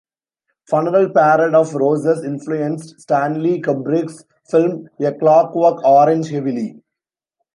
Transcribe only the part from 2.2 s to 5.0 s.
influenced Stanley Kubrick's film